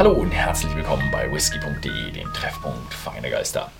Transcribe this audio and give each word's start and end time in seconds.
Hallo 0.00 0.12
und 0.12 0.30
herzlich 0.30 0.74
willkommen 0.74 1.10
bei 1.12 1.30
whisky.de, 1.30 2.10
dem 2.12 2.32
Treffpunkt 2.32 2.94
Feine 2.94 3.28
Geister. 3.28 3.70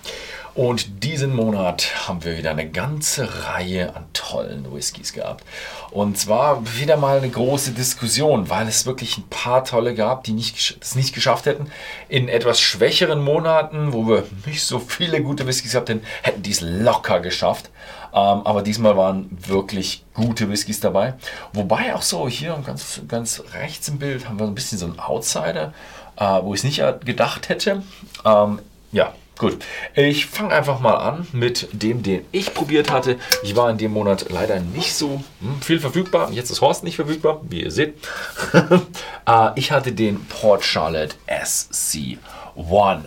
Und 0.53 1.03
diesen 1.03 1.35
Monat 1.35 2.07
haben 2.07 2.23
wir 2.23 2.37
wieder 2.37 2.51
eine 2.51 2.69
ganze 2.69 3.45
Reihe 3.45 3.95
an 3.95 4.05
tollen 4.13 4.73
Whiskys 4.73 5.13
gehabt. 5.13 5.45
Und 5.91 6.17
zwar 6.17 6.63
wieder 6.77 6.97
mal 6.97 7.17
eine 7.17 7.29
große 7.29 7.71
Diskussion, 7.71 8.49
weil 8.49 8.67
es 8.67 8.85
wirklich 8.85 9.17
ein 9.17 9.27
paar 9.29 9.63
tolle 9.63 9.95
gab, 9.95 10.23
die 10.23 10.33
nicht, 10.33 10.77
es 10.81 10.95
nicht 10.95 11.15
geschafft 11.15 11.45
hätten. 11.45 11.71
In 12.09 12.27
etwas 12.27 12.59
schwächeren 12.59 13.21
Monaten, 13.23 13.93
wo 13.93 14.07
wir 14.07 14.25
nicht 14.45 14.63
so 14.63 14.79
viele 14.79 15.21
gute 15.21 15.47
Whiskys 15.47 15.71
gehabt 15.71 15.89
hätten, 15.89 16.05
hätten 16.21 16.43
die 16.43 16.51
es 16.51 16.61
locker 16.61 17.19
geschafft. 17.21 17.69
Ähm, 18.13 18.45
aber 18.45 18.61
diesmal 18.61 18.97
waren 18.97 19.29
wirklich 19.47 20.03
gute 20.13 20.49
Whiskys 20.49 20.81
dabei. 20.81 21.13
Wobei 21.53 21.95
auch 21.95 22.01
so 22.01 22.27
hier 22.27 22.61
ganz, 22.65 23.01
ganz 23.07 23.41
rechts 23.53 23.87
im 23.87 23.99
Bild 23.99 24.27
haben 24.27 24.37
wir 24.37 24.47
ein 24.47 24.55
bisschen 24.55 24.77
so 24.77 24.85
einen 24.85 24.99
Outsider 24.99 25.73
äh, 26.21 26.43
wo 26.43 26.53
ich 26.53 26.59
es 26.59 26.63
nicht 26.63 26.81
gedacht 27.05 27.49
hätte. 27.49 27.83
Ähm, 28.25 28.59
ja, 28.91 29.13
Gut, 29.37 29.57
ich 29.95 30.27
fange 30.27 30.53
einfach 30.53 30.79
mal 30.81 30.97
an 30.97 31.27
mit 31.31 31.67
dem, 31.71 32.03
den 32.03 32.23
ich 32.31 32.53
probiert 32.53 32.91
hatte. 32.91 33.17
Ich 33.41 33.55
war 33.55 33.71
in 33.71 33.77
dem 33.77 33.91
Monat 33.91 34.27
leider 34.29 34.59
nicht 34.59 34.93
so 34.93 35.23
hm, 35.39 35.61
viel 35.61 35.79
verfügbar. 35.79 36.31
Jetzt 36.31 36.51
ist 36.51 36.61
Horst 36.61 36.83
nicht 36.83 36.97
verfügbar, 36.97 37.41
wie 37.49 37.63
ihr 37.63 37.71
seht. 37.71 37.95
äh, 38.53 39.49
ich 39.55 39.71
hatte 39.71 39.93
den 39.93 40.23
Port 40.25 40.63
Charlotte 40.63 41.15
SC1 41.27 42.19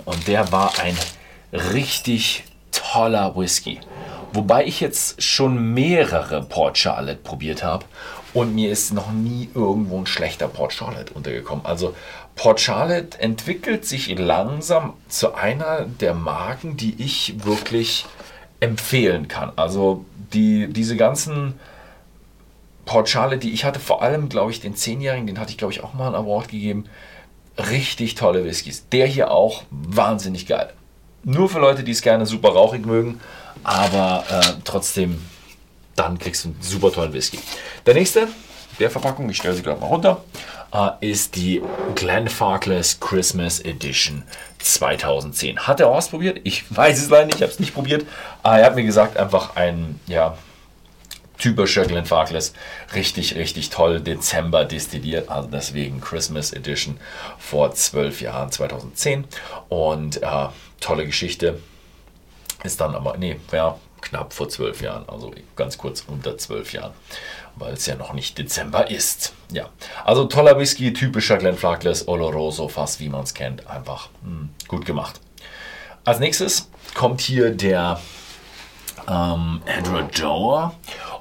und 0.04 0.26
der 0.26 0.50
war 0.50 0.72
ein 0.80 0.98
richtig 1.52 2.44
toller 2.72 3.36
Whisky. 3.36 3.78
Wobei 4.32 4.64
ich 4.66 4.80
jetzt 4.80 5.22
schon 5.22 5.74
mehrere 5.74 6.42
Port 6.42 6.76
Charlotte 6.76 7.20
probiert 7.22 7.62
habe 7.62 7.84
und 8.32 8.52
mir 8.52 8.72
ist 8.72 8.92
noch 8.92 9.12
nie 9.12 9.48
irgendwo 9.54 9.98
ein 9.98 10.06
schlechter 10.06 10.48
Port 10.48 10.72
Charlotte 10.72 11.14
untergekommen. 11.14 11.64
Also 11.64 11.94
Port 12.36 12.60
Charlotte 12.60 13.20
entwickelt 13.20 13.84
sich 13.84 14.18
langsam 14.18 14.94
zu 15.08 15.34
einer 15.34 15.82
der 15.82 16.14
Marken, 16.14 16.76
die 16.76 16.94
ich 16.98 17.44
wirklich 17.44 18.06
empfehlen 18.60 19.28
kann. 19.28 19.52
Also 19.56 20.04
die, 20.32 20.66
diese 20.72 20.96
ganzen 20.96 21.54
Port 22.86 23.08
Charlotte, 23.08 23.38
die 23.38 23.52
ich 23.52 23.64
hatte, 23.64 23.80
vor 23.80 24.02
allem, 24.02 24.28
glaube 24.28 24.50
ich, 24.50 24.60
den 24.60 24.74
10-Jährigen, 24.74 25.26
den 25.26 25.38
hatte 25.38 25.50
ich, 25.50 25.58
glaube 25.58 25.72
ich, 25.72 25.82
auch 25.82 25.94
mal 25.94 26.06
einen 26.06 26.16
Award 26.16 26.48
gegeben. 26.48 26.86
Richtig 27.56 28.14
tolle 28.14 28.44
Whiskys. 28.44 28.88
Der 28.90 29.06
hier 29.06 29.30
auch 29.30 29.62
wahnsinnig 29.70 30.46
geil. 30.46 30.72
Nur 31.22 31.48
für 31.48 31.60
Leute, 31.60 31.84
die 31.84 31.92
es 31.92 32.02
gerne 32.02 32.26
super 32.26 32.50
rauchig 32.50 32.84
mögen, 32.84 33.20
aber 33.62 34.24
äh, 34.28 34.60
trotzdem, 34.64 35.22
dann 35.96 36.18
kriegst 36.18 36.44
du 36.44 36.48
einen 36.48 36.58
super 36.60 36.92
tollen 36.92 37.12
Whisky. 37.14 37.38
Der 37.86 37.94
nächste, 37.94 38.28
der 38.78 38.90
Verpackung, 38.90 39.28
ich 39.30 39.36
stelle 39.36 39.54
sie 39.54 39.62
gerade 39.62 39.80
mal 39.80 39.86
runter, 39.86 40.22
äh, 40.72 40.90
ist 41.00 41.36
die 41.36 41.62
Glenfarclas 41.94 43.00
Christmas 43.00 43.60
Edition 43.60 44.22
2010. 44.58 45.60
Hat 45.60 45.80
er 45.80 45.88
ausprobiert? 45.88 46.40
Ich 46.44 46.64
weiß 46.74 47.02
es 47.02 47.10
leider 47.10 47.26
nicht, 47.26 47.36
ich 47.36 47.42
habe 47.42 47.52
es 47.52 47.60
nicht 47.60 47.74
probiert. 47.74 48.02
Äh, 48.44 48.60
er 48.60 48.66
hat 48.66 48.74
mir 48.74 48.84
gesagt, 48.84 49.16
einfach 49.16 49.56
ein, 49.56 50.00
ja, 50.06 50.36
typischer 51.38 51.84
Glenfarclas. 51.84 52.54
Richtig, 52.94 53.34
richtig 53.34 53.70
toll. 53.70 54.00
Dezember 54.00 54.64
destilliert, 54.64 55.28
also 55.28 55.48
deswegen 55.48 56.00
Christmas 56.00 56.52
Edition 56.52 56.98
vor 57.38 57.72
zwölf 57.74 58.20
Jahren, 58.20 58.50
2010. 58.50 59.24
Und 59.68 60.22
äh, 60.22 60.46
tolle 60.80 61.06
Geschichte. 61.06 61.60
Ist 62.62 62.80
dann 62.80 62.94
aber, 62.94 63.18
nee, 63.18 63.38
ja, 63.52 63.76
knapp 64.04 64.32
vor 64.32 64.48
zwölf 64.48 64.80
Jahren, 64.80 65.08
also 65.08 65.32
ganz 65.56 65.78
kurz 65.78 66.04
unter 66.06 66.38
zwölf 66.38 66.72
Jahren, 66.72 66.92
weil 67.56 67.74
es 67.74 67.86
ja 67.86 67.96
noch 67.96 68.12
nicht 68.12 68.38
Dezember 68.38 68.90
ist. 68.90 69.32
Ja, 69.50 69.68
also 70.04 70.24
toller 70.26 70.58
Whisky, 70.58 70.92
typischer 70.92 71.38
Glenfarclas 71.38 72.06
Oloroso, 72.06 72.68
fast 72.68 73.00
wie 73.00 73.08
man 73.08 73.24
es 73.24 73.34
kennt, 73.34 73.66
einfach 73.66 74.08
mh, 74.22 74.30
hm, 74.30 74.48
gut 74.68 74.86
gemacht. 74.86 75.20
Als 76.04 76.20
nächstes 76.20 76.68
kommt 76.94 77.20
hier 77.20 77.50
der 77.50 77.98
ähm, 79.08 79.62
Edward 79.66 80.22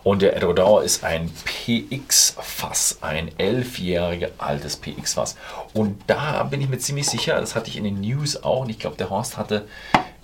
und 0.04 0.22
der 0.22 0.36
Edward 0.36 0.84
ist 0.84 1.04
ein 1.04 1.32
PX-Fass, 1.46 2.98
ein 3.02 3.32
elfjähriges 3.40 4.32
altes 4.38 4.76
PX-Fass. 4.76 5.38
Und 5.74 6.02
da 6.08 6.44
bin 6.44 6.60
ich 6.60 6.68
mir 6.68 6.78
ziemlich 6.78 7.08
sicher, 7.08 7.40
das 7.40 7.56
hatte 7.56 7.70
ich 7.70 7.78
in 7.78 7.86
den 7.86 8.02
News 8.02 8.44
auch, 8.44 8.62
und 8.62 8.70
ich 8.70 8.80
glaube, 8.80 8.98
der 8.98 9.10
Horst 9.10 9.38
hatte 9.38 9.66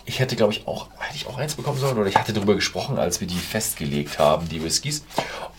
ich 0.09 0.19
hätte, 0.19 0.35
glaube 0.35 0.51
ich, 0.51 0.67
auch, 0.67 0.87
hätte 0.97 1.17
ich 1.17 1.27
auch 1.27 1.37
eins 1.37 1.53
bekommen 1.53 1.77
sollen 1.77 1.95
oder 1.95 2.07
ich 2.07 2.15
hatte 2.15 2.33
darüber 2.33 2.55
gesprochen, 2.55 2.97
als 2.97 3.21
wir 3.21 3.27
die 3.27 3.37
festgelegt 3.37 4.17
haben, 4.17 4.49
die 4.49 4.63
Whiskys. 4.63 5.05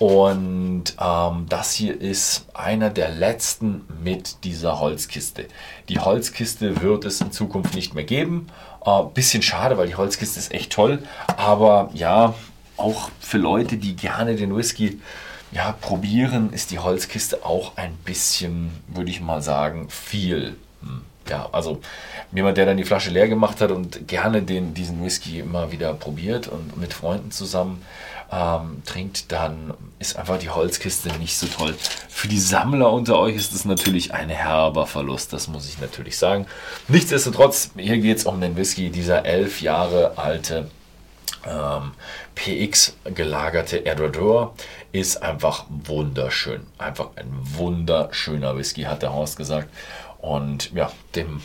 Und 0.00 0.96
ähm, 1.00 1.46
das 1.48 1.72
hier 1.72 1.98
ist 2.00 2.46
einer 2.52 2.90
der 2.90 3.10
letzten 3.10 3.84
mit 4.02 4.42
dieser 4.42 4.80
Holzkiste. 4.80 5.46
Die 5.88 6.00
Holzkiste 6.00 6.82
wird 6.82 7.04
es 7.04 7.20
in 7.20 7.30
Zukunft 7.30 7.76
nicht 7.76 7.94
mehr 7.94 8.02
geben. 8.02 8.48
Äh, 8.84 9.04
bisschen 9.14 9.42
schade, 9.42 9.78
weil 9.78 9.86
die 9.86 9.94
Holzkiste 9.94 10.40
ist 10.40 10.52
echt 10.52 10.72
toll. 10.72 11.04
Aber 11.36 11.90
ja, 11.94 12.34
auch 12.76 13.08
für 13.20 13.38
Leute, 13.38 13.76
die 13.76 13.94
gerne 13.94 14.34
den 14.34 14.56
Whisky 14.56 15.00
ja, 15.52 15.70
probieren, 15.80 16.52
ist 16.52 16.72
die 16.72 16.80
Holzkiste 16.80 17.44
auch 17.44 17.76
ein 17.76 17.94
bisschen, 18.04 18.72
würde 18.88 19.12
ich 19.12 19.20
mal 19.20 19.42
sagen, 19.42 19.90
viel. 19.90 20.56
Hm 20.82 21.02
ja, 21.30 21.48
also 21.52 21.80
jemand, 22.32 22.58
der 22.58 22.66
dann 22.66 22.76
die 22.76 22.84
Flasche 22.84 23.10
leer 23.10 23.28
gemacht 23.28 23.60
hat 23.60 23.70
und 23.70 24.06
gerne 24.06 24.42
den, 24.42 24.74
diesen 24.74 25.02
Whisky 25.02 25.40
immer 25.40 25.72
wieder 25.72 25.94
probiert 25.94 26.48
und 26.48 26.76
mit 26.76 26.92
Freunden 26.92 27.30
zusammen 27.30 27.82
ähm, 28.30 28.82
trinkt, 28.84 29.32
dann 29.32 29.74
ist 29.98 30.16
einfach 30.16 30.38
die 30.38 30.50
Holzkiste 30.50 31.08
nicht 31.18 31.36
so 31.36 31.46
toll. 31.46 31.74
Für 32.08 32.28
die 32.28 32.38
Sammler 32.38 32.92
unter 32.92 33.18
euch 33.18 33.36
ist 33.36 33.52
es 33.52 33.64
natürlich 33.64 34.12
ein 34.12 34.28
herber 34.28 34.86
Verlust, 34.86 35.32
das 35.32 35.48
muss 35.48 35.68
ich 35.68 35.80
natürlich 35.80 36.18
sagen. 36.18 36.46
Nichtsdestotrotz, 36.88 37.70
hier 37.76 37.98
geht 37.98 38.18
es 38.18 38.26
um 38.26 38.40
den 38.40 38.56
Whisky, 38.56 38.90
dieser 38.90 39.24
elf 39.24 39.62
Jahre 39.62 40.18
alte 40.18 40.68
ähm, 41.46 41.92
PX 42.34 42.96
gelagerte 43.14 43.78
Erdodor 43.78 44.54
ist 44.92 45.22
einfach 45.22 45.64
wunderschön. 45.68 46.66
Einfach 46.78 47.10
ein 47.16 47.30
wunderschöner 47.32 48.56
Whisky, 48.56 48.82
hat 48.82 49.02
der 49.02 49.12
Horst 49.12 49.36
gesagt. 49.36 49.68
Und 50.20 50.72
ja, 50.74 50.90
dem 51.14 51.40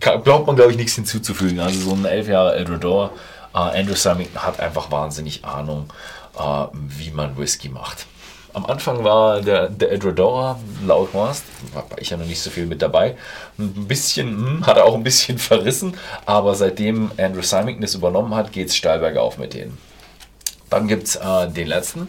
glaubt 0.00 0.46
man, 0.46 0.56
glaube 0.56 0.70
ich, 0.70 0.76
nichts 0.76 0.94
hinzuzufügen. 0.94 1.60
Also 1.60 1.80
so 1.80 1.92
ein 1.94 2.04
elf 2.04 2.28
Jahre 2.28 2.54
Eldrador, 2.54 3.12
äh, 3.54 3.58
Andrew 3.58 3.94
Simon 3.94 4.26
hat 4.34 4.60
einfach 4.60 4.90
wahnsinnig 4.90 5.44
Ahnung, 5.44 5.90
äh, 6.38 6.66
wie 6.72 7.10
man 7.10 7.36
Whisky 7.36 7.68
macht. 7.68 8.06
Am 8.52 8.64
Anfang 8.64 9.04
war 9.04 9.42
der, 9.42 9.68
der 9.68 9.90
Eldrador 9.90 10.58
laut 10.86 11.12
Horst, 11.12 11.44
war 11.74 11.84
ich 11.98 12.10
ja 12.10 12.16
noch 12.16 12.24
nicht 12.24 12.40
so 12.40 12.48
viel 12.48 12.64
mit 12.64 12.80
dabei, 12.80 13.14
ein 13.58 13.86
bisschen, 13.86 14.28
hm, 14.28 14.66
hat 14.66 14.78
er 14.78 14.84
auch 14.84 14.94
ein 14.94 15.02
bisschen 15.02 15.38
verrissen, 15.38 15.94
aber 16.24 16.54
seitdem 16.54 17.10
Andrew 17.18 17.42
Simon 17.42 17.80
das 17.80 17.94
übernommen 17.94 18.34
hat, 18.34 18.52
geht 18.52 18.68
es 18.68 18.76
steil 18.76 19.00
bergauf 19.00 19.36
mit 19.36 19.52
denen. 19.52 19.76
Dann 20.70 20.88
gibt 20.88 21.04
es 21.04 21.16
äh, 21.16 21.48
den 21.48 21.68
letzten. 21.68 22.08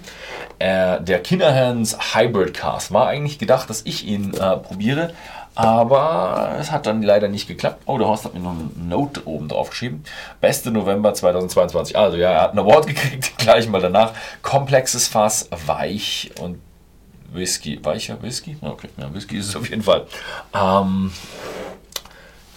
Äh, 0.60 1.02
der 1.02 1.20
Kinderhands 1.22 1.98
Hybrid 2.16 2.54
Cast. 2.54 2.92
War 2.92 3.08
eigentlich 3.08 3.38
gedacht, 3.40 3.70
dass 3.70 3.82
ich 3.86 4.06
ihn 4.08 4.34
äh, 4.34 4.58
probiere, 4.58 5.14
aber 5.54 6.56
es 6.60 6.72
hat 6.72 6.86
dann 6.86 7.02
leider 7.02 7.28
nicht 7.28 7.48
geklappt. 7.48 7.84
Oh, 7.86 7.98
der 7.98 8.08
Horst 8.08 8.26
hat 8.26 8.34
mir 8.34 8.40
noch 8.40 8.52
eine 8.52 8.70
Note 8.88 9.28
oben 9.28 9.50
drauf 9.50 9.72
geschrieben. 9.72 10.04
Beste 10.42 10.72
November 10.72 11.14
2022. 11.14 11.98
Also 11.98 12.18
ja, 12.18 12.32
er 12.32 12.42
hat 12.42 12.54
ein 12.54 12.60
Award 12.60 12.88
gekriegt, 12.88 13.38
gleich 13.38 13.68
mal 13.68 13.82
danach. 13.82 14.14
Komplexes 14.42 15.08
Fass, 15.08 15.50
weich 15.66 16.32
und 16.42 16.60
Whisky. 17.34 17.84
Weicher 17.84 18.22
Whisky? 18.22 18.58
Okay, 18.62 18.90
ja, 18.98 19.14
Whisky 19.14 19.38
ist 19.38 19.50
es 19.50 19.56
auf 19.56 19.70
jeden 19.70 19.84
Fall. 19.84 20.06
Ähm, 20.54 21.12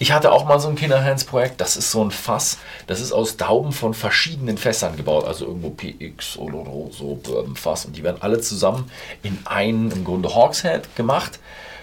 ich 0.00 0.12
hatte 0.12 0.32
auch 0.32 0.46
mal 0.46 0.58
so 0.58 0.68
ein 0.68 0.76
Kinderhands-Projekt, 0.76 1.60
das 1.60 1.76
ist 1.76 1.90
so 1.90 2.02
ein 2.02 2.10
Fass, 2.10 2.56
das 2.86 3.02
ist 3.02 3.12
aus 3.12 3.36
Dauben 3.36 3.70
von 3.70 3.92
verschiedenen 3.92 4.56
Fässern 4.56 4.96
gebaut, 4.96 5.26
also 5.26 5.44
irgendwo 5.44 5.68
PX 5.68 6.38
oder 6.38 6.64
so 6.90 7.16
Bourbon-Fass 7.16 7.84
und 7.84 7.96
die 7.98 8.02
werden 8.02 8.16
alle 8.20 8.40
zusammen 8.40 8.90
in 9.22 9.38
einen, 9.44 9.90
im 9.90 10.04
Grunde 10.04 10.34
Hawkshead 10.34 10.96
gemacht, 10.96 11.38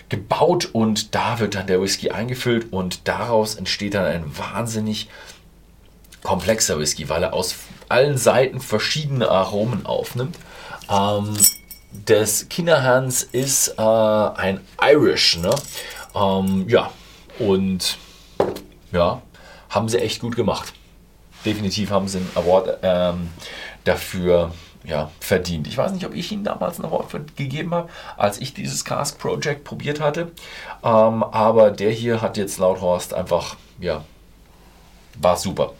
gebaut 0.10 0.68
und 0.74 1.14
da 1.14 1.38
wird 1.38 1.54
dann 1.54 1.68
der 1.68 1.80
Whisky 1.80 2.10
eingefüllt 2.10 2.74
und 2.74 3.08
daraus 3.08 3.54
entsteht 3.54 3.94
dann 3.94 4.06
ein 4.06 4.36
wahnsinnig 4.36 5.10
komplexer 6.24 6.80
Whisky, 6.80 7.10
weil 7.10 7.22
er 7.22 7.36
aus 7.36 7.54
allen 7.88 8.18
Seiten 8.18 8.62
verschiedene 8.62 9.30
Aromen 9.30 9.86
aufnimmt. 9.86 10.40
Ähm, 10.90 11.38
das 12.06 12.50
Kinderhands 12.50 13.22
ist 13.22 13.76
äh, 13.78 13.82
ein 13.82 14.62
Irish, 14.82 15.38
ne? 15.38 15.54
Ähm, 16.16 16.68
ja, 16.68 16.90
und 17.38 18.00
ja, 18.98 19.22
haben 19.70 19.88
sie 19.90 20.00
echt 20.00 20.20
gut 20.20 20.36
gemacht. 20.36 20.74
Definitiv 21.46 21.92
haben 21.92 22.08
sie 22.08 22.18
einen 22.18 22.32
Award 22.36 22.80
ähm, 22.82 23.30
dafür 23.84 24.52
ja, 24.84 25.12
verdient. 25.20 25.68
Ich 25.68 25.78
weiß 25.78 25.92
nicht, 25.92 26.06
ob 26.06 26.16
ich 26.16 26.32
ihnen 26.32 26.44
damals 26.44 26.80
einen 26.80 26.92
Award 26.92 27.36
gegeben 27.36 27.74
habe, 27.74 27.90
als 28.16 28.40
ich 28.40 28.54
dieses 28.54 28.84
Cask 28.86 29.20
Project 29.20 29.64
probiert 29.64 30.00
hatte. 30.00 30.32
Ähm, 30.84 31.24
aber 31.24 31.72
der 31.72 31.92
hier 31.92 32.22
hat 32.22 32.38
jetzt 32.38 32.58
laut 32.58 32.82
Horst 32.82 33.14
einfach, 33.14 33.56
ja, 33.80 34.04
war 35.22 35.38
super. 35.38 35.74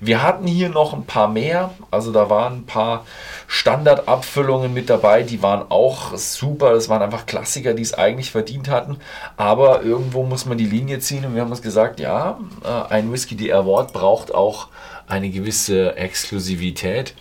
Wir 0.00 0.22
hatten 0.22 0.46
hier 0.46 0.68
noch 0.68 0.92
ein 0.92 1.04
paar 1.04 1.28
mehr, 1.28 1.74
also 1.90 2.12
da 2.12 2.30
waren 2.30 2.58
ein 2.58 2.66
paar 2.66 3.06
Standardabfüllungen 3.46 4.72
mit 4.72 4.90
dabei, 4.90 5.22
die 5.22 5.42
waren 5.42 5.70
auch 5.70 6.16
super, 6.16 6.72
das 6.72 6.88
waren 6.88 7.02
einfach 7.02 7.26
Klassiker, 7.26 7.74
die 7.74 7.82
es 7.82 7.94
eigentlich 7.94 8.30
verdient 8.30 8.68
hatten, 8.68 8.98
aber 9.36 9.82
irgendwo 9.82 10.24
muss 10.24 10.46
man 10.46 10.58
die 10.58 10.66
Linie 10.66 10.98
ziehen. 10.98 11.24
Und 11.24 11.34
wir 11.34 11.42
haben 11.42 11.50
uns 11.50 11.62
gesagt, 11.62 12.00
ja, 12.00 12.38
äh, 12.64 12.92
ein 12.92 13.12
Whisky 13.12 13.36
The 13.36 13.52
Award 13.52 13.92
braucht 13.92 14.34
auch 14.34 14.68
eine 15.06 15.30
gewisse 15.30 15.96
Exklusivität. 15.96 17.14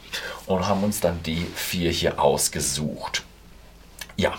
Und 0.46 0.68
haben 0.68 0.84
uns 0.84 1.00
dann 1.00 1.24
die 1.24 1.46
vier 1.56 1.90
hier 1.90 2.22
ausgesucht. 2.22 3.24
Ja, 4.18 4.34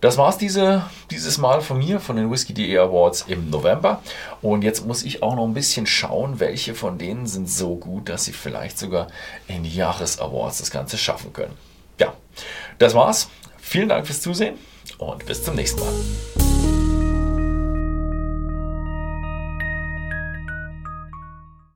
das 0.00 0.16
war's 0.16 0.38
diese, 0.38 0.82
dieses 1.10 1.38
Mal 1.38 1.60
von 1.60 1.78
mir, 1.78 2.00
von 2.00 2.16
den 2.16 2.30
Whisky.de 2.30 2.76
Awards 2.78 3.24
im 3.28 3.50
November. 3.50 4.02
Und 4.40 4.62
jetzt 4.62 4.86
muss 4.86 5.02
ich 5.02 5.22
auch 5.22 5.36
noch 5.36 5.44
ein 5.44 5.54
bisschen 5.54 5.86
schauen, 5.86 6.40
welche 6.40 6.74
von 6.74 6.98
denen 6.98 7.26
sind 7.26 7.50
so 7.50 7.76
gut, 7.76 8.08
dass 8.08 8.24
sie 8.24 8.32
vielleicht 8.32 8.78
sogar 8.78 9.08
in 9.46 9.62
die 9.62 9.74
Jahresawards 9.74 10.58
das 10.58 10.70
Ganze 10.70 10.96
schaffen 10.96 11.32
können. 11.32 11.56
Ja, 11.98 12.14
das 12.78 12.94
war's. 12.94 13.28
Vielen 13.58 13.88
Dank 13.88 14.06
fürs 14.06 14.22
Zusehen 14.22 14.56
und 14.98 15.26
bis 15.26 15.44
zum 15.44 15.54
nächsten 15.54 15.80
Mal. 15.80 15.92